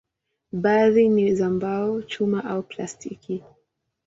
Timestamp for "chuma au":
2.01-2.63